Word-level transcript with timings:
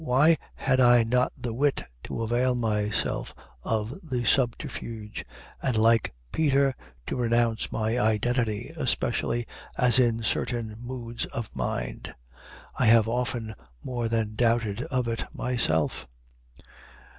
Why 0.03 0.37
had 0.55 0.79
I 0.81 1.03
not 1.03 1.31
the 1.37 1.53
wit 1.53 1.83
to 2.05 2.23
avail 2.23 2.55
myself 2.55 3.35
of 3.61 3.93
the 4.01 4.25
subterfuge, 4.25 5.23
and, 5.61 5.77
like 5.77 6.11
Peter, 6.31 6.73
to 7.05 7.15
renounce 7.17 7.71
my 7.71 7.99
identity, 7.99 8.71
especially, 8.75 9.45
as 9.77 9.99
in 9.99 10.23
certain 10.23 10.75
moods 10.79 11.27
of 11.27 11.55
mind, 11.55 12.15
I 12.79 12.87
have 12.87 13.07
often 13.07 13.53
more 13.83 14.07
than 14.07 14.33
doubted 14.33 14.81
of 14.85 15.07
it 15.07 15.23
myself? 15.35 16.07